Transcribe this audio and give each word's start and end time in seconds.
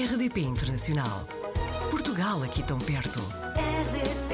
RDP 0.00 0.40
Internacional. 0.40 1.28
Portugal 1.90 2.42
aqui 2.42 2.62
tão 2.62 2.78
perto. 2.78 3.20
RDP 3.54 4.32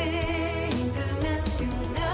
Internacional. 0.87 2.07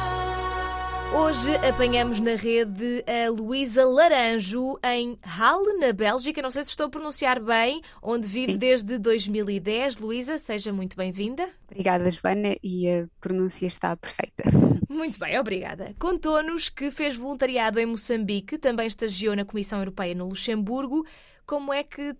Hoje 1.14 1.54
apanhamos 1.56 2.18
na 2.18 2.34
rede 2.34 3.04
a 3.06 3.28
Luísa 3.28 3.84
Laranjo 3.84 4.78
em 4.82 5.18
Halle, 5.22 5.74
na 5.78 5.92
Bélgica. 5.92 6.40
Não 6.40 6.50
sei 6.50 6.64
se 6.64 6.70
estou 6.70 6.86
a 6.86 6.88
pronunciar 6.88 7.42
bem, 7.42 7.82
onde 8.02 8.26
vive 8.26 8.52
Sim. 8.52 8.58
desde 8.58 8.96
2010. 8.96 9.98
Luísa, 9.98 10.38
seja 10.38 10.72
muito 10.72 10.96
bem-vinda. 10.96 11.46
Obrigada, 11.70 12.10
Joana, 12.10 12.56
e 12.62 12.88
a 12.88 13.06
pronúncia 13.20 13.66
está 13.66 13.94
perfeita. 13.94 14.44
Muito 14.88 15.18
bem, 15.18 15.38
obrigada. 15.38 15.94
Contou-nos 15.98 16.68
que 16.68 16.90
fez 16.90 17.16
voluntariado 17.16 17.80
em 17.80 17.86
Moçambique, 17.86 18.58
também 18.58 18.86
estagiou 18.86 19.34
na 19.34 19.42
Comissão 19.42 19.78
Europeia 19.78 20.14
no 20.14 20.28
Luxemburgo. 20.28 21.06
Como 21.52 21.70
é 21.70 21.84
que, 21.84 22.16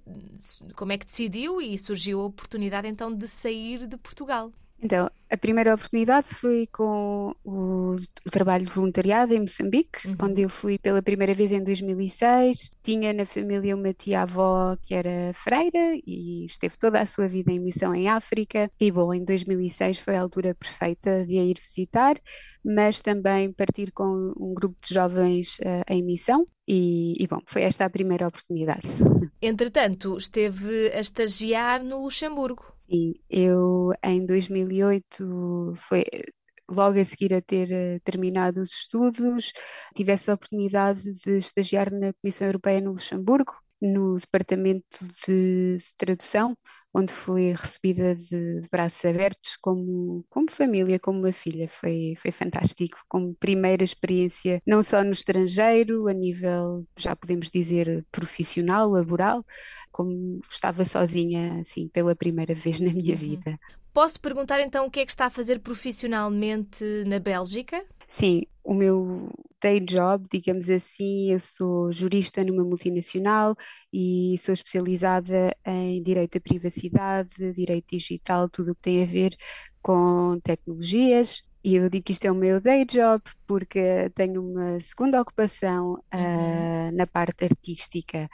como 0.76 0.92
é 0.92 0.98
que 0.98 1.06
decidiu 1.06 1.58
e 1.58 1.78
surgiu 1.78 2.20
a 2.20 2.26
oportunidade 2.26 2.86
então 2.86 3.10
de 3.10 3.26
sair 3.26 3.86
de 3.86 3.96
Portugal? 3.96 4.52
Então, 4.84 5.08
a 5.30 5.36
primeira 5.36 5.74
oportunidade 5.74 6.28
foi 6.28 6.66
com 6.72 7.32
o, 7.44 7.94
o 8.26 8.30
trabalho 8.30 8.66
de 8.66 8.72
voluntariado 8.72 9.32
em 9.32 9.40
Moçambique, 9.40 10.00
Uhum. 10.04 10.16
onde 10.20 10.42
eu 10.42 10.48
fui 10.48 10.76
pela 10.76 11.00
primeira 11.00 11.34
vez 11.34 11.52
em 11.52 11.62
2006. 11.62 12.68
Tinha 12.82 13.12
na 13.12 13.24
família 13.24 13.76
uma 13.76 13.94
tia-avó 13.94 14.76
que 14.82 14.92
era 14.92 15.32
freira 15.34 15.94
e 16.04 16.46
esteve 16.46 16.76
toda 16.76 17.00
a 17.00 17.06
sua 17.06 17.28
vida 17.28 17.52
em 17.52 17.60
missão 17.60 17.94
em 17.94 18.08
África. 18.08 18.68
E, 18.80 18.90
bom, 18.90 19.14
em 19.14 19.24
2006 19.24 19.98
foi 19.98 20.16
a 20.16 20.20
altura 20.20 20.54
perfeita 20.54 21.24
de 21.24 21.38
a 21.38 21.44
ir 21.44 21.58
visitar, 21.60 22.20
mas 22.64 23.00
também 23.00 23.52
partir 23.52 23.92
com 23.92 24.32
um 24.36 24.52
grupo 24.54 24.76
de 24.82 24.92
jovens 24.94 25.56
eh, 25.60 25.84
em 25.88 26.02
missão. 26.02 26.44
E, 26.66 27.14
e, 27.22 27.26
bom, 27.28 27.40
foi 27.46 27.62
esta 27.62 27.84
a 27.84 27.90
primeira 27.90 28.26
oportunidade. 28.26 28.88
Entretanto, 29.40 30.16
esteve 30.16 30.90
a 30.92 31.00
estagiar 31.00 31.82
no 31.82 32.02
Luxemburgo. 32.02 32.64
Sim, 32.92 33.14
eu 33.30 33.90
em 34.04 34.26
2008 34.26 35.72
foi 35.88 36.04
logo 36.70 36.98
a 37.00 37.04
seguir 37.04 37.32
a 37.34 37.40
ter 37.42 37.70
eh, 37.72 37.98
terminado 38.00 38.60
os 38.60 38.70
estudos, 38.70 39.52
tive 39.94 40.12
essa 40.12 40.34
oportunidade 40.34 41.02
de 41.14 41.38
estagiar 41.38 41.90
na 41.90 42.12
Comissão 42.14 42.46
Europeia 42.46 42.80
no 42.80 42.92
Luxemburgo, 42.92 43.54
no 43.80 44.18
departamento 44.18 44.98
de 45.26 45.78
tradução, 45.96 46.56
onde 46.94 47.12
fui 47.12 47.52
recebida 47.52 48.14
de, 48.14 48.60
de 48.60 48.68
braços 48.70 49.04
abertos 49.04 49.56
como, 49.60 50.24
como 50.30 50.50
família, 50.50 50.98
como 51.00 51.18
uma 51.20 51.32
filha. 51.32 51.68
Foi, 51.68 52.14
foi 52.18 52.30
fantástico, 52.30 52.98
como 53.08 53.34
primeira 53.36 53.82
experiência, 53.84 54.60
não 54.66 54.82
só 54.82 55.02
no 55.04 55.12
estrangeiro, 55.12 56.08
a 56.08 56.12
nível, 56.12 56.86
já 56.98 57.16
podemos 57.16 57.50
dizer, 57.50 58.04
profissional, 58.10 58.88
laboral, 58.90 59.44
como 59.90 60.40
estava 60.50 60.84
sozinha, 60.84 61.60
assim, 61.60 61.88
pela 61.88 62.14
primeira 62.16 62.54
vez 62.54 62.80
na 62.80 62.92
minha 62.92 63.16
Uhum. 63.16 63.16
vida. 63.16 63.58
Posso 63.92 64.20
perguntar 64.20 64.60
então 64.60 64.86
o 64.86 64.90
que 64.90 65.00
é 65.00 65.06
que 65.06 65.12
está 65.12 65.26
a 65.26 65.30
fazer 65.30 65.60
profissionalmente 65.60 66.84
na 67.06 67.18
Bélgica? 67.18 67.84
Sim, 68.08 68.42
o 68.64 68.74
meu 68.74 69.28
day 69.60 69.80
job, 69.80 70.26
digamos 70.30 70.68
assim, 70.68 71.32
eu 71.32 71.40
sou 71.40 71.92
jurista 71.92 72.44
numa 72.44 72.64
multinacional 72.64 73.56
e 73.92 74.36
sou 74.38 74.52
especializada 74.52 75.56
em 75.64 76.02
direito 76.02 76.38
à 76.38 76.40
privacidade, 76.40 77.52
direito 77.52 77.86
digital, 77.90 78.48
tudo 78.48 78.72
o 78.72 78.74
que 78.74 78.82
tem 78.82 79.02
a 79.02 79.06
ver 79.06 79.36
com 79.82 80.38
tecnologias. 80.42 81.42
E 81.64 81.76
eu 81.76 81.88
digo 81.88 82.04
que 82.04 82.12
isto 82.12 82.24
é 82.24 82.32
o 82.32 82.34
meu 82.34 82.60
day 82.60 82.84
job 82.84 83.22
porque 83.46 84.10
tenho 84.16 84.42
uma 84.42 84.80
segunda 84.80 85.20
ocupação 85.20 86.02
ah, 86.10 86.90
na 86.92 87.06
parte 87.06 87.44
artística, 87.44 88.28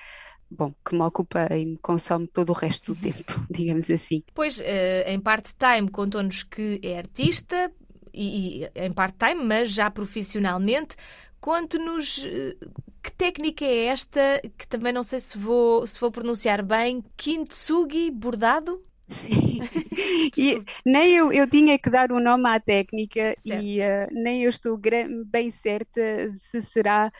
bom, 0.50 0.72
que 0.86 0.94
me 0.94 1.02
ocupa 1.02 1.46
e 1.54 1.66
me 1.66 1.76
consome 1.78 2.26
todo 2.26 2.50
o 2.50 2.54
resto 2.54 2.94
do 2.94 3.00
tempo, 3.00 3.32
digamos 3.50 3.90
assim. 3.90 4.22
Pois, 4.34 4.60
eh, 4.60 5.12
em 5.12 5.20
part-time 5.20 5.90
contou-nos 5.90 6.42
que 6.42 6.80
é 6.82 6.98
artista, 6.98 7.70
e, 8.12 8.64
e 8.64 8.70
em 8.74 8.92
part-time, 8.92 9.42
mas 9.44 9.70
já 9.72 9.90
profissionalmente. 9.90 10.96
Conte-nos 11.40 12.24
eh, 12.26 12.56
que 13.02 13.12
técnica 13.12 13.64
é 13.64 13.86
esta, 13.86 14.40
que 14.56 14.66
também 14.66 14.92
não 14.92 15.02
sei 15.02 15.18
se 15.20 15.38
vou, 15.38 15.86
se 15.86 16.00
vou 16.00 16.10
pronunciar 16.10 16.62
bem, 16.64 17.04
kintsugi 17.16 18.10
bordado? 18.10 18.82
Sim. 19.08 19.60
E 20.36 20.62
nem 20.84 21.14
eu, 21.16 21.32
eu 21.32 21.48
tinha 21.48 21.78
que 21.78 21.90
dar 21.90 22.12
um 22.12 22.20
nome 22.20 22.48
à 22.48 22.60
técnica 22.60 23.34
Certo. 23.36 23.64
e 23.64 23.80
eh, 23.80 24.06
nem 24.12 24.44
eu 24.44 24.50
estou 24.50 24.78
bem 25.26 25.50
certa 25.50 26.00
se 26.36 26.60
será 26.62 27.10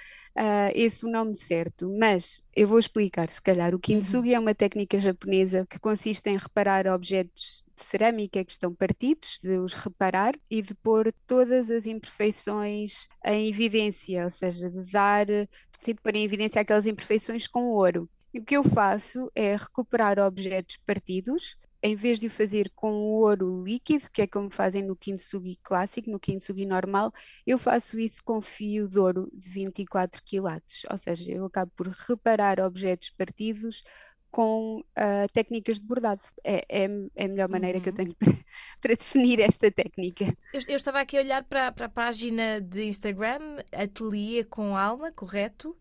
ah, 0.41 0.71
esse 0.73 1.05
o 1.05 1.11
nome 1.11 1.35
certo, 1.35 1.93
mas 1.99 2.45
eu 2.55 2.69
vou 2.69 2.79
explicar, 2.79 3.29
se 3.29 3.43
calhar. 3.43 3.75
O 3.75 3.79
kintsugi 3.81 4.33
é 4.35 4.39
uma 4.39 4.55
técnica 4.55 5.01
japonesa 5.01 5.67
que 5.69 5.81
consiste 5.81 6.31
em 6.31 6.37
reparar 6.37 6.87
objetos 6.87 7.65
de 7.75 7.83
cerâmica 7.83 8.45
que 8.45 8.53
estão 8.53 8.73
partidos, 8.73 9.41
de 9.43 9.59
os 9.59 9.75
reparar 9.75 10.35
e 10.49 10.63
de 10.63 10.77
pôr 10.77 11.13
todas 11.27 11.69
as 11.73 11.87
imperfeições 11.87 13.09
em 13.25 13.49
evidência, 13.49 14.23
ou 14.23 14.31
seja, 14.31 14.71
de 14.71 14.93
dar, 14.93 15.27
de 15.27 15.95
pôr 16.01 16.15
em 16.15 16.25
evidência 16.25 16.61
aquelas 16.61 16.87
imperfeições 16.87 17.49
com 17.49 17.73
ouro. 17.73 18.09
E 18.33 18.39
o 18.39 18.45
que 18.45 18.57
eu 18.57 18.63
faço 18.63 19.29
é 19.35 19.57
recuperar 19.57 20.21
objetos 20.21 20.77
partidos, 20.87 21.57
em 21.83 21.95
vez 21.97 22.19
de 22.21 22.27
o 22.27 22.31
fazer 22.31 22.71
com 22.75 22.93
ouro 22.93 23.63
líquido, 23.65 24.11
que 24.13 24.23
é 24.23 24.27
como 24.27 24.51
fazem 24.51 24.83
no 24.85 24.97
kintsugi 24.97 25.59
clássico, 25.63 26.11
no 26.11 26.19
kintsugi 26.21 26.67
normal, 26.67 27.13
eu 27.47 27.59
faço 27.59 27.99
isso 28.01 28.23
com 28.25 28.41
fio 28.41 28.89
de 28.89 28.99
ouro 28.99 29.29
de 29.33 29.51
24 29.51 30.23
quilates. 30.25 30.83
Ou 30.91 30.99
seja, 30.99 31.31
eu 31.33 31.45
acabo 31.47 31.73
por 31.77 31.89
reparar 31.89 32.61
objetos 32.61 33.11
partidos 33.11 33.83
com 34.31 34.83
ah, 34.97 35.27
técnicas 35.33 35.79
de 35.81 35.87
bordado. 35.87 36.23
É, 36.45 36.65
é, 36.85 36.89
é 37.17 37.25
a 37.25 37.29
melhor 37.29 37.49
maneira 37.49 37.81
que 37.81 37.89
eu 37.89 37.93
Uhum. 37.93 37.95
tenho 37.95 38.15
para, 38.19 38.33
para 38.81 38.95
definir 38.97 39.41
esta 39.41 39.71
técnica. 39.71 40.27
Eu, 40.53 40.61
eu 40.69 40.77
estava 40.77 41.01
aqui 41.01 41.17
a 41.17 41.21
olhar 41.21 41.45
para, 41.45 41.71
para 41.73 41.87
a 41.87 41.89
página 41.89 42.61
de 42.61 42.85
Instagram, 42.85 43.59
Ateliê 43.73 44.45
com 44.45 44.77
Alma, 44.77 45.13
correto? 45.13 45.77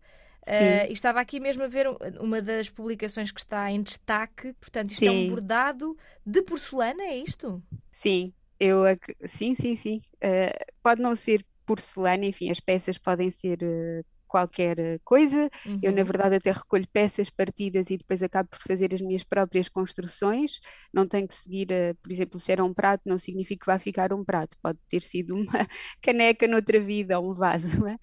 Eh, 0.50 0.88
e 0.88 0.92
estava 0.92 1.20
aqui 1.20 1.40
mesmo 1.40 1.62
a 1.64 1.68
ver 1.68 1.86
uma 2.20 2.40
das 2.42 2.70
publicações 2.70 3.30
que 3.32 3.40
está 3.40 3.70
em 3.70 3.82
destaque. 3.82 4.54
Portanto, 4.54 4.92
isto 4.92 5.06
é 5.08 5.12
um 5.12 5.22
Sim. 5.22 5.26
bordado 5.26 5.96
de 6.24 6.42
porcelana, 6.42 7.02
é 7.04 7.16
isto? 7.18 7.62
Sim, 7.92 8.32
eu 8.60 8.84
ac- 8.84 9.16
sim, 9.28 9.54
sim, 9.54 9.76
sim. 9.76 10.00
Eh, 10.20 10.52
pode 10.82 11.02
não 11.02 11.14
ser 11.14 11.44
porcelana, 11.66 12.24
enfim, 12.26 12.50
as 12.50 12.60
peças 12.60 12.98
podem 12.98 13.30
ser 13.30 13.62
eh, 13.62 14.02
qualquer 14.28 14.78
eh, 14.78 14.98
coisa. 15.04 15.50
Eu, 15.82 15.92
na 15.92 16.02
Uhum. 16.02 16.04
verdade, 16.04 16.36
até 16.36 16.52
recolho 16.52 16.86
peças 16.92 17.30
partidas 17.30 17.90
e 17.90 17.96
depois 17.98 18.22
acabo 18.22 18.48
por 18.50 18.60
fazer 18.62 18.94
as 18.94 19.00
minhas 19.00 19.24
próprias 19.24 19.68
construções. 19.68 20.60
Não 20.94 21.08
tenho 21.08 21.28
que 21.28 21.34
seguir, 21.34 21.70
eh, 21.72 21.94
por 22.02 22.12
exemplo, 22.12 22.40
se 22.40 22.52
era 22.52 22.64
um 22.64 22.74
prato, 22.74 23.02
não 23.06 23.18
significa 23.18 23.60
que 23.64 23.66
vai 23.66 23.78
ficar 23.80 24.12
um 24.12 24.24
prato. 24.24 24.56
Pode 24.62 24.78
ter 24.88 25.02
sido 25.02 25.34
uma 25.36 25.46
caneca 26.02 26.46
noutra 26.48 26.80
vida 26.80 27.18
ou 27.18 27.30
um 27.32 27.34
vaso, 27.34 27.86
é? 27.88 27.96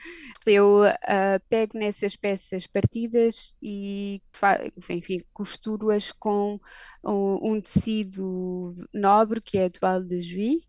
Eu 0.46 0.84
ah, 1.04 1.40
pego 1.50 1.78
nessas 1.78 2.16
peças 2.16 2.68
partidas 2.68 3.54
e, 3.62 4.22
enfim, 4.90 5.18
costuro-as 5.34 6.12
com 6.14 6.60
um, 7.04 7.54
um 7.54 7.62
tecido 7.62 8.76
nobre, 8.94 9.42
que 9.42 9.58
é 9.58 9.66
a 9.66 9.70
toile 9.70 10.08
de 10.08 10.22
Juí, 10.22 10.62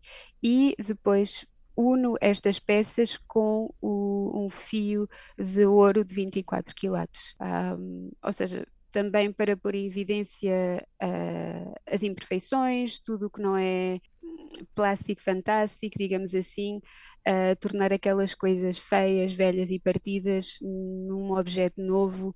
e 0.43 0.75
depois 0.79 1.45
uno 1.77 2.15
estas 2.21 2.59
peças 2.59 3.17
com 3.27 3.73
o- 3.81 4.45
um 4.45 4.49
fio 4.49 5.07
de 5.37 5.65
ouro 5.65 6.03
de 6.05 6.13
24 6.15 6.73
quilates. 6.75 7.33
Ahm, 7.39 8.09
ou 8.23 8.33
seja, 8.33 8.65
também 8.91 9.31
para 9.33 9.55
pôr 9.57 9.75
em 9.75 9.85
evidência 9.87 10.85
ah, 11.01 11.73
as 11.87 12.03
imperfeições, 12.03 12.99
tudo 12.99 13.27
o 13.27 13.29
que 13.29 13.41
não 13.41 13.57
é 13.57 13.99
plástico 14.75 15.21
fantástico, 15.21 15.97
digamos 15.99 16.33
assim, 16.33 16.79
ah, 17.27 17.55
tornar 17.59 17.93
aquelas 17.93 18.33
coisas 18.33 18.77
feias, 18.77 19.33
velhas 19.33 19.69
e 19.71 19.79
partidas 19.79 20.57
num 20.61 21.31
objeto 21.37 21.81
novo 21.81 22.33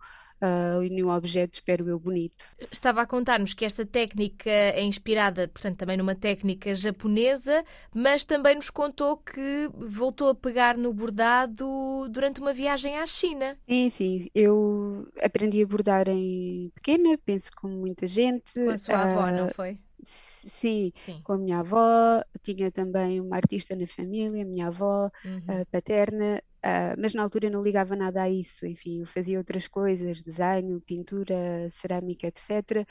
e 0.83 0.89
num 0.89 1.09
objeto, 1.09 1.55
espero 1.55 1.87
eu, 1.87 1.99
bonito. 1.99 2.45
Estava 2.71 3.01
a 3.01 3.05
contar-nos 3.05 3.53
que 3.53 3.65
esta 3.65 3.85
técnica 3.85 4.49
é 4.49 4.81
inspirada, 4.83 5.47
portanto, 5.47 5.77
também 5.77 5.97
numa 5.97 6.15
técnica 6.15 6.73
japonesa, 6.75 7.63
mas 7.93 8.23
também 8.23 8.55
nos 8.55 8.69
contou 8.69 9.17
que 9.17 9.69
voltou 9.73 10.29
a 10.29 10.35
pegar 10.35 10.77
no 10.77 10.93
bordado 10.93 12.07
durante 12.09 12.39
uma 12.41 12.53
viagem 12.53 12.97
à 12.97 13.05
China. 13.05 13.57
Sim, 13.67 13.89
sim, 13.89 14.29
eu 14.33 15.07
aprendi 15.21 15.61
a 15.63 15.67
bordar 15.67 16.07
em 16.09 16.69
pequena, 16.75 17.17
penso 17.25 17.49
como 17.55 17.75
muita 17.75 18.07
gente. 18.07 18.53
Com 18.53 18.69
a 18.69 18.77
sua 18.77 18.97
avó, 19.01 19.21
ah, 19.21 19.31
não 19.31 19.49
foi? 19.49 19.77
Sim, 20.03 20.91
Sim. 21.05 21.21
com 21.23 21.33
a 21.33 21.37
minha 21.37 21.59
avó, 21.59 22.23
tinha 22.41 22.71
também 22.71 23.21
uma 23.21 23.35
artista 23.35 23.75
na 23.75 23.85
família, 23.85 24.43
minha 24.45 24.67
avó 24.67 25.09
Uhum. 25.23 25.41
ah, 25.47 25.65
paterna, 25.71 26.41
ah, 26.63 26.95
mas 26.97 27.13
na 27.13 27.23
altura 27.23 27.49
não 27.49 27.63
ligava 27.63 27.95
nada 27.95 28.23
a 28.23 28.29
isso, 28.29 28.65
enfim, 28.67 29.01
eu 29.01 29.07
fazia 29.07 29.37
outras 29.37 29.67
coisas, 29.67 30.21
desenho, 30.21 30.81
pintura, 30.81 31.69
cerâmica, 31.69 32.27
etc. 32.27 32.85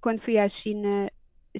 Quando 0.00 0.20
fui 0.20 0.38
à 0.38 0.48
China, 0.48 1.10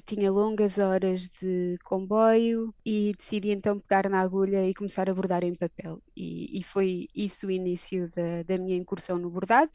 tinha 0.05 0.31
longas 0.31 0.77
horas 0.79 1.27
de 1.27 1.77
comboio 1.83 2.73
e 2.85 3.13
decidi 3.17 3.51
então 3.51 3.79
pegar 3.79 4.09
na 4.09 4.21
agulha 4.21 4.67
e 4.67 4.73
começar 4.73 5.09
a 5.09 5.13
bordar 5.13 5.43
em 5.43 5.55
papel. 5.55 6.01
E, 6.15 6.59
e 6.59 6.63
foi 6.63 7.07
isso 7.15 7.47
o 7.47 7.51
início 7.51 8.09
da, 8.15 8.43
da 8.43 8.57
minha 8.57 8.77
incursão 8.77 9.17
no 9.17 9.29
bordado. 9.29 9.71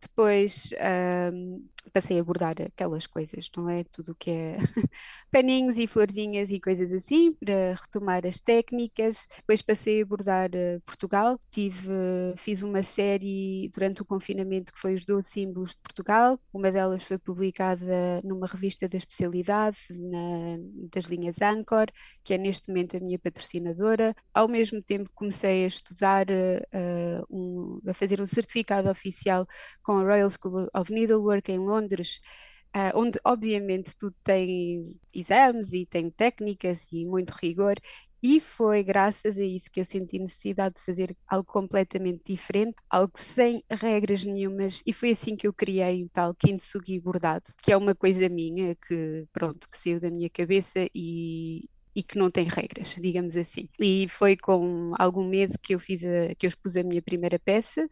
Depois 0.00 0.70
ahm, 0.78 1.60
passei 1.88 2.18
a 2.18 2.24
bordar 2.24 2.54
aquelas 2.60 3.06
coisas, 3.06 3.48
não 3.56 3.68
é? 3.68 3.84
Tudo 3.84 4.12
o 4.12 4.14
que 4.14 4.30
é 4.30 4.56
paninhos 5.30 5.78
e 5.78 5.86
florzinhas 5.86 6.50
e 6.50 6.60
coisas 6.60 6.92
assim, 6.92 7.32
para 7.32 7.74
retomar 7.80 8.26
as 8.26 8.40
técnicas. 8.40 9.26
Depois 9.38 9.62
passei 9.62 10.02
a 10.02 10.06
bordar 10.06 10.50
uh, 10.50 10.80
Portugal, 10.84 11.40
tive, 11.50 11.88
uh, 11.88 12.36
fiz 12.36 12.62
uma 12.62 12.82
série 12.82 13.70
durante 13.72 14.02
o 14.02 14.04
confinamento 14.04 14.72
que 14.72 14.78
foi 14.78 14.94
os 14.94 15.04
12 15.04 15.28
símbolos 15.28 15.70
de 15.70 15.78
Portugal. 15.78 16.38
Uma 16.52 16.70
delas 16.70 17.02
foi 17.02 17.18
publicada 17.18 18.20
numa 18.24 18.46
revista 18.46 18.88
da 18.88 18.96
especialidade, 18.96 19.78
na, 19.90 20.58
das 20.92 21.04
linhas 21.06 21.40
Anchor, 21.40 21.86
que 22.22 22.34
é 22.34 22.38
neste 22.38 22.68
momento 22.68 22.96
a 22.96 23.00
minha 23.00 23.18
patrocinadora. 23.18 24.14
Ao 24.32 24.48
mesmo 24.48 24.82
tempo 24.82 25.10
comecei 25.14 25.64
a 25.64 25.68
estudar, 25.68 26.26
uh, 26.28 27.26
um, 27.30 27.80
a 27.86 27.94
fazer 27.94 28.20
um 28.20 28.26
certificado 28.26 28.88
oficial 28.90 29.46
com 29.82 29.98
a 29.98 30.02
Royal 30.02 30.30
School 30.30 30.68
of 30.74 30.92
Needlework 30.92 31.50
em 31.50 31.58
Londres, 31.58 31.77
uh, 31.86 32.92
onde 32.94 33.18
obviamente 33.24 33.96
tudo 33.96 34.14
tem 34.24 34.98
exames 35.14 35.72
e 35.72 35.86
tem 35.86 36.10
técnicas 36.10 36.90
e 36.92 37.04
muito 37.04 37.30
rigor, 37.30 37.76
e 38.22 38.40
foi 38.40 38.82
graças 38.82 39.38
a 39.38 39.44
isso 39.44 39.70
que 39.70 39.80
eu 39.80 39.84
senti 39.84 40.18
necessidade 40.18 40.74
de 40.74 40.80
fazer 40.80 41.16
algo 41.26 41.46
completamente 41.46 42.22
diferente, 42.26 42.76
algo 42.90 43.12
sem 43.16 43.62
regras 43.70 44.24
nenhumas, 44.24 44.82
e 44.84 44.92
foi 44.92 45.10
assim 45.10 45.36
que 45.36 45.46
eu 45.46 45.52
criei 45.52 46.04
o 46.04 46.08
tal 46.08 46.34
kintsugi 46.34 46.98
bordado, 47.00 47.44
que 47.62 47.72
é 47.72 47.76
uma 47.76 47.94
coisa 47.94 48.28
minha 48.28 48.74
que, 48.74 49.24
pronto, 49.32 49.68
que 49.70 49.78
saiu 49.78 50.00
da 50.00 50.10
minha 50.10 50.28
cabeça 50.28 50.88
e, 50.92 51.68
e 51.94 52.02
que 52.02 52.18
não 52.18 52.28
tem 52.30 52.44
regras, 52.44 52.96
digamos 53.00 53.36
assim. 53.36 53.68
E 53.78 54.08
foi 54.08 54.36
com 54.36 54.92
algum 54.98 55.24
medo 55.28 55.56
que 55.62 55.74
eu 55.74 55.78
fiz 55.78 56.02
a, 56.04 56.34
que 56.34 56.46
eu 56.46 56.48
expus 56.48 56.76
a 56.76 56.82
minha 56.82 57.02
primeira 57.02 57.38
peça, 57.38 57.88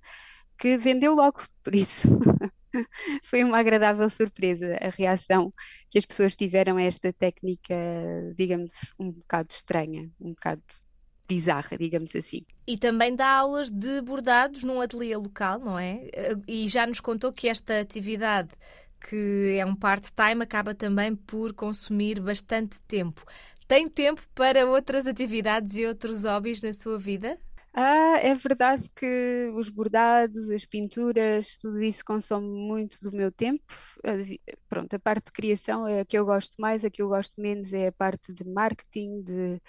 que 0.58 0.76
vendeu 0.76 1.14
logo, 1.14 1.42
por 1.62 1.74
isso 1.74 2.08
foi 3.24 3.44
uma 3.44 3.58
agradável 3.58 4.08
surpresa 4.10 4.76
a 4.80 4.90
reação 4.90 5.52
que 5.90 5.98
as 5.98 6.06
pessoas 6.06 6.36
tiveram 6.36 6.76
a 6.76 6.82
esta 6.82 7.12
técnica, 7.12 7.74
digamos, 8.36 8.70
um 8.98 9.12
bocado 9.12 9.48
estranha, 9.50 10.10
um 10.20 10.30
bocado 10.30 10.62
bizarra, 11.28 11.76
digamos 11.76 12.14
assim. 12.14 12.44
E 12.66 12.76
também 12.76 13.14
dá 13.14 13.28
aulas 13.28 13.70
de 13.70 14.00
bordados 14.00 14.62
num 14.62 14.80
ateliê 14.80 15.16
local, 15.16 15.58
não 15.58 15.78
é? 15.78 16.02
E 16.46 16.68
já 16.68 16.86
nos 16.86 17.00
contou 17.00 17.32
que 17.32 17.48
esta 17.48 17.80
atividade, 17.80 18.50
que 19.08 19.56
é 19.58 19.66
um 19.66 19.74
part-time, 19.74 20.42
acaba 20.42 20.74
também 20.74 21.14
por 21.14 21.52
consumir 21.52 22.20
bastante 22.20 22.78
tempo. 22.86 23.24
Tem 23.66 23.88
tempo 23.88 24.22
para 24.34 24.64
outras 24.66 25.06
atividades 25.06 25.76
e 25.76 25.86
outros 25.86 26.24
hobbies 26.24 26.62
na 26.62 26.72
sua 26.72 26.98
vida? 26.98 27.38
Ah, 27.78 28.18
é 28.22 28.34
verdade 28.34 28.88
que 28.96 29.50
os 29.54 29.68
bordados, 29.68 30.50
as 30.50 30.64
pinturas, 30.64 31.58
tudo 31.58 31.82
isso 31.82 32.02
consome 32.04 32.46
muito 32.48 32.98
do 33.02 33.12
meu 33.12 33.30
tempo. 33.30 33.62
Pronto, 34.68 34.94
a 34.94 34.98
parte 34.98 35.26
de 35.26 35.32
criação 35.32 35.86
é 35.86 36.00
a 36.00 36.04
que 36.04 36.16
eu 36.18 36.24
gosto 36.24 36.54
mais, 36.60 36.84
a 36.84 36.90
que 36.90 37.02
eu 37.02 37.08
gosto 37.08 37.40
menos 37.40 37.72
é 37.72 37.88
a 37.88 37.92
parte 37.92 38.32
de 38.32 38.44
marketing, 38.44 39.22
de 39.22 39.60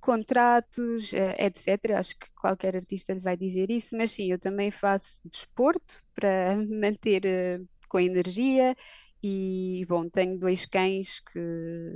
contratos, 0.00 1.12
eh, 1.14 1.36
etc. 1.46 1.98
Acho 1.98 2.16
que 2.18 2.26
qualquer 2.40 2.76
artista 2.76 3.18
vai 3.20 3.36
dizer 3.36 3.70
isso, 3.70 3.96
mas 3.96 4.12
sim, 4.12 4.30
eu 4.32 4.38
também 4.38 4.70
faço 4.70 5.20
desporto 5.28 6.02
para 6.14 6.56
me 6.56 6.66
manter 6.80 7.24
eh, 7.26 7.60
com 7.88 8.00
energia 8.00 8.76
e, 9.22 9.84
bom, 9.88 10.08
tenho 10.10 10.38
dois 10.38 10.66
cães 10.66 11.20
que, 11.32 11.38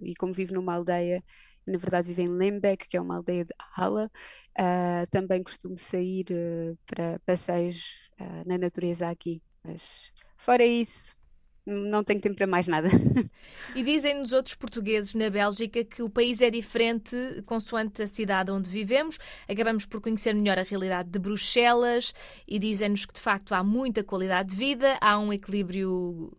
e 0.03 0.15
como 0.17 0.33
vivo 0.35 0.55
numa 0.55 0.75
aldeia, 0.75 1.23
na 1.67 1.79
verdade 1.79 2.09
vivo 2.09 2.21
em 2.21 2.29
Lembeck, 2.29 2.89
que 2.89 2.97
é 2.97 3.01
uma 3.01 3.17
aldeia 3.17 3.45
de 3.45 3.55
Hala. 3.77 4.11
Uh, 4.59 5.07
também 5.11 5.43
costumo 5.43 5.77
sair 5.77 6.27
uh, 6.31 6.79
para 6.87 7.19
passeios 7.27 7.99
uh, 8.21 8.49
na 8.49 8.57
natureza 8.57 9.09
aqui, 9.09 9.43
mas 9.65 10.11
fora 10.37 10.65
isso, 10.65 11.17
não 11.67 12.05
tenho 12.05 12.21
tempo 12.21 12.37
para 12.37 12.47
mais 12.47 12.69
nada. 12.69 12.89
E 13.75 13.83
dizem-nos 13.83 14.33
outros 14.33 14.55
portugueses 14.55 15.15
na 15.15 15.29
Bélgica 15.29 15.85
que 15.85 16.03
o 16.03 16.09
país 16.09 16.41
é 16.41 16.49
diferente 16.49 17.15
consoante 17.45 18.03
a 18.03 18.07
cidade 18.07 18.51
onde 18.51 18.71
vivemos. 18.71 19.19
Acabamos 19.47 19.85
por 19.85 20.01
conhecer 20.01 20.35
melhor 20.35 20.59
a 20.59 20.63
realidade 20.63 21.11
de 21.11 21.19
Bruxelas 21.19 22.15
e 22.49 22.59
dizem-nos 22.59 23.05
que 23.05 23.13
de 23.13 23.21
facto 23.21 23.53
há 23.53 23.63
muita 23.63 24.03
qualidade 24.03 24.51
de 24.51 24.57
vida, 24.57 24.97
há 25.01 25.19
um 25.19 25.31
equilíbrio 25.31 26.33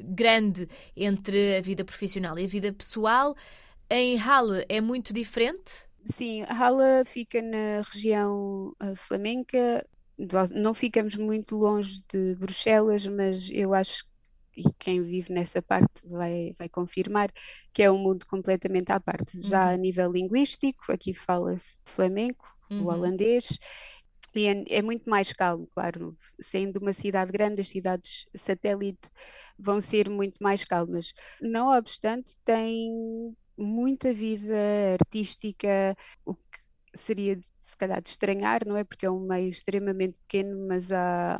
grande 0.00 0.68
entre 0.96 1.56
a 1.56 1.60
vida 1.60 1.84
profissional 1.84 2.38
e 2.38 2.44
a 2.44 2.48
vida 2.48 2.72
pessoal. 2.72 3.36
Em 3.96 4.16
Halle 4.16 4.66
é 4.68 4.80
muito 4.80 5.14
diferente? 5.14 5.84
Sim, 6.04 6.42
Halle 6.42 7.04
fica 7.04 7.40
na 7.40 7.80
região 7.92 8.74
uh, 8.82 8.96
flamenca, 8.96 9.86
não 10.50 10.74
ficamos 10.74 11.14
muito 11.14 11.54
longe 11.54 12.02
de 12.12 12.34
Bruxelas, 12.34 13.06
mas 13.06 13.48
eu 13.52 13.72
acho 13.72 14.04
e 14.56 14.64
quem 14.80 15.00
vive 15.00 15.32
nessa 15.32 15.62
parte 15.62 15.92
vai, 16.08 16.56
vai 16.58 16.68
confirmar 16.68 17.30
que 17.72 17.84
é 17.84 17.90
um 17.90 17.98
mundo 17.98 18.26
completamente 18.26 18.90
à 18.90 18.98
parte. 18.98 19.40
Já 19.40 19.68
uhum. 19.68 19.74
a 19.74 19.76
nível 19.76 20.10
linguístico, 20.10 20.90
aqui 20.90 21.14
fala-se 21.14 21.80
flamenco, 21.84 22.52
uhum. 22.68 22.82
o 22.82 22.86
holandês, 22.88 23.56
e 24.34 24.48
é, 24.48 24.64
é, 24.78 24.82
muito 24.82 25.08
mais 25.08 25.32
calmo, 25.32 25.68
claro. 25.72 26.18
Sendo 26.40 26.80
uma 26.80 26.92
cidade 26.92 27.30
grande, 27.30 27.60
as 27.60 27.68
cidades 27.68 28.26
satélite 28.34 29.08
vão 29.56 29.80
ser 29.80 30.10
muito 30.10 30.42
mais 30.42 30.64
calmas. 30.64 31.14
Não 31.40 31.68
obstante, 31.68 32.36
tem 32.44 33.32
muita 33.56 34.12
vida 34.12 34.54
artística, 34.94 35.96
o 36.24 36.34
que 36.34 36.60
seria 36.96 37.40
se 37.60 37.76
calhar 37.76 38.00
de 38.02 38.10
estranhar, 38.10 38.66
não 38.66 38.76
é? 38.76 38.84
Porque 38.84 39.06
é 39.06 39.10
um 39.10 39.20
meio 39.26 39.48
extremamente 39.48 40.16
pequeno, 40.28 40.66
mas 40.68 40.92
há, 40.92 41.38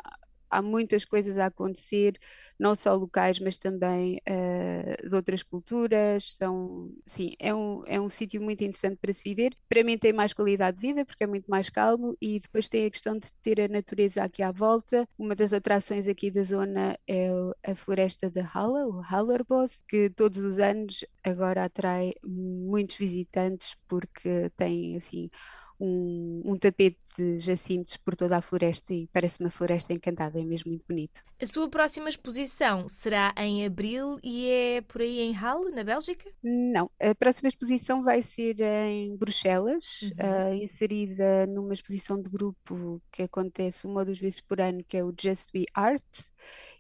há 0.55 0.62
muitas 0.62 1.05
coisas 1.05 1.39
a 1.39 1.47
acontecer, 1.47 2.19
não 2.59 2.75
só 2.75 2.95
locais, 2.95 3.41
mas 3.41 3.59
também 3.59 4.21
uh, 4.29 5.09
de 5.09 5.15
outras 5.15 5.43
culturas. 5.43 6.35
São, 6.37 6.93
sim, 7.06 7.35
é 7.39 7.55
um, 7.55 7.83
é 7.87 8.01
um 8.01 8.09
sítio 8.09 8.41
muito 8.41 8.62
interessante 8.62 8.99
para 9.01 9.12
se 9.12 9.23
viver. 9.25 9.56
Para 9.69 9.83
mim 9.85 9.99
tem 9.99 10.12
mais 10.12 10.33
qualidade 10.33 10.79
de 10.79 10.87
vida, 10.87 11.05
porque 11.05 11.25
é 11.25 11.27
muito 11.27 11.47
mais 11.51 11.69
calmo, 11.69 12.17
e 12.21 12.41
depois 12.41 12.69
tem 12.69 12.87
a 12.87 12.91
questão 12.91 13.19
de 13.19 13.31
ter 13.43 13.61
a 13.61 13.69
natureza 13.69 14.23
aqui 14.23 14.43
à 14.43 14.53
volta. 14.53 15.09
Uma 15.19 15.35
das 15.35 15.53
atrações 15.53 16.09
aqui 16.09 16.31
da 16.31 16.45
zona 16.45 16.97
é 17.09 17.29
a 17.67 17.75
floresta 17.75 18.31
de 18.31 18.41
Halle, 18.41 18.85
o 18.85 19.01
Hallerbos, 19.01 19.83
que 19.89 20.11
todos 20.11 20.39
os 20.39 20.59
anos 20.59 21.05
agora 21.23 21.65
atrai 21.65 22.12
muitos 22.23 22.97
visitantes 22.97 23.77
porque 23.89 24.51
tem 24.56 24.97
assim 24.97 25.31
um, 25.79 26.43
um 26.44 26.56
tapete 26.56 26.99
de 27.17 27.38
jacintos 27.38 27.97
por 27.97 28.17
toda 28.17 28.37
a 28.37 28.43
floresta 28.43 28.93
e 28.93 29.06
parece 29.12 29.41
uma 29.41 29.50
floresta 29.50 29.93
encantada, 29.93 30.41
é 30.41 30.44
mesmo 30.44 30.71
muito 30.71 30.85
bonito. 30.87 31.23
A 31.41 31.47
sua 31.47 31.69
próxima 31.69 32.09
exposição 32.09 32.89
será 32.89 33.32
em 33.37 33.65
abril 33.65 34.19
e 34.22 34.49
é 34.49 34.81
por 34.81 35.01
aí 35.01 35.20
em 35.20 35.32
Halle, 35.32 35.70
na 35.70 35.84
Bélgica? 35.84 36.29
Não, 36.43 36.91
a 37.01 37.15
próxima 37.15 37.49
exposição 37.49 38.03
vai 38.03 38.22
ser 38.22 38.60
em 38.60 39.17
Bruxelas, 39.17 40.03
uhum. 40.03 40.10
uh, 40.10 40.55
inserida 40.55 41.46
numa 41.46 41.75
exposição 41.75 42.20
de 42.20 42.29
grupo 42.29 43.01
que 43.13 43.22
acontece 43.22 43.87
uma 43.87 44.01
ou 44.01 44.06
duas 44.06 44.19
vezes 44.19 44.41
por 44.41 44.60
ano, 44.60 44.82
que 44.82 44.96
é 44.96 45.05
o 45.05 45.15
Just 45.17 45.53
Be 45.53 45.67
Art 45.75 46.03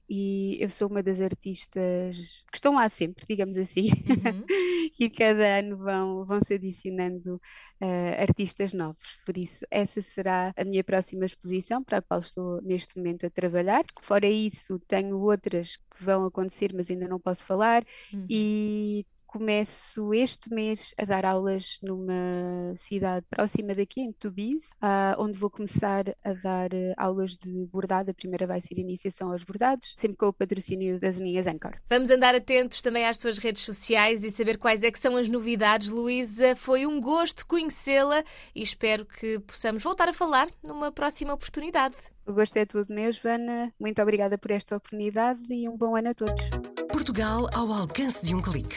e 0.08 0.58
eu 0.60 0.68
sou 0.68 0.88
uma 0.88 1.02
das 1.02 1.20
artistas 1.20 2.44
que 2.50 2.56
estão 2.56 2.74
lá 2.74 2.88
sempre, 2.88 3.24
digamos 3.28 3.56
assim, 3.56 3.88
uhum. 3.88 4.44
e 4.98 5.10
cada 5.10 5.58
ano 5.58 5.76
vão, 5.76 6.24
vão 6.24 6.40
se 6.46 6.54
adicionando 6.54 7.36
uh, 7.80 8.20
artistas 8.20 8.72
novos. 8.72 9.18
Por 9.24 9.36
isso, 9.38 9.64
essa 9.70 10.02
será 10.02 10.52
a 10.56 10.64
minha 10.64 10.84
próxima 10.84 11.24
exposição, 11.24 11.82
para 11.82 11.98
a 11.98 12.02
qual 12.02 12.20
estou 12.20 12.60
neste 12.62 12.96
momento 12.96 13.26
a 13.26 13.30
trabalhar. 13.30 13.84
Fora 14.02 14.26
isso, 14.26 14.78
tenho 14.80 15.18
outras 15.18 15.76
que 15.76 16.04
vão 16.04 16.24
acontecer, 16.24 16.72
mas 16.74 16.90
ainda 16.90 17.08
não 17.08 17.18
posso 17.18 17.44
falar, 17.46 17.84
uhum. 18.12 18.26
e 18.28 19.06
começo 19.34 20.14
este 20.14 20.48
mês 20.54 20.94
a 20.96 21.04
dar 21.04 21.24
aulas 21.24 21.80
numa 21.82 22.72
cidade 22.76 23.26
próxima 23.28 23.74
daqui, 23.74 24.00
em 24.00 24.12
Tubize, 24.12 24.66
uh, 24.74 25.20
onde 25.20 25.36
vou 25.36 25.50
começar 25.50 26.04
a 26.22 26.32
dar 26.34 26.72
uh, 26.72 26.94
aulas 26.96 27.32
de 27.32 27.66
bordado. 27.66 28.12
A 28.12 28.14
primeira 28.14 28.46
vai 28.46 28.60
ser 28.60 28.78
iniciação 28.78 29.32
aos 29.32 29.42
bordados, 29.42 29.92
sempre 29.96 30.16
com 30.16 30.26
o 30.26 30.32
patrocínio 30.32 31.00
das 31.00 31.18
linhas 31.18 31.48
Anchor. 31.48 31.72
Vamos 31.90 32.12
andar 32.12 32.32
atentos 32.36 32.80
também 32.80 33.06
às 33.06 33.18
suas 33.18 33.38
redes 33.38 33.64
sociais 33.64 34.22
e 34.22 34.30
saber 34.30 34.56
quais 34.56 34.84
é 34.84 34.92
que 34.92 35.00
são 35.00 35.16
as 35.16 35.28
novidades. 35.28 35.90
Luísa, 35.90 36.54
foi 36.54 36.86
um 36.86 37.00
gosto 37.00 37.44
conhecê-la 37.44 38.22
e 38.54 38.62
espero 38.62 39.04
que 39.04 39.40
possamos 39.40 39.82
voltar 39.82 40.08
a 40.08 40.12
falar 40.12 40.46
numa 40.62 40.92
próxima 40.92 41.34
oportunidade. 41.34 41.96
O 42.24 42.32
gosto 42.32 42.56
é 42.56 42.64
tudo 42.64 42.94
meu, 42.94 43.10
Joana. 43.10 43.74
Muito 43.80 44.00
obrigada 44.00 44.38
por 44.38 44.52
esta 44.52 44.76
oportunidade 44.76 45.42
e 45.50 45.68
um 45.68 45.76
bom 45.76 45.96
ano 45.96 46.10
a 46.10 46.14
todos. 46.14 46.44
Portugal 46.88 47.48
ao 47.52 47.72
alcance 47.72 48.24
de 48.24 48.32
um 48.32 48.40
clique 48.40 48.76